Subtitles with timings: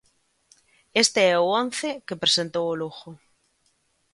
[1.03, 3.11] Este é o once que presentou o Lugo.